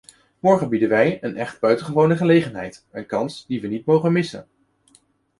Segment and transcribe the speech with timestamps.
[0.39, 4.47] Morgen bieden wij een echt buitengewone gelegenheid, een kans die we niet mogen missen.